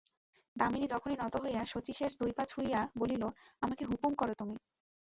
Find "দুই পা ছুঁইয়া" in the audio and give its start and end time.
2.19-2.81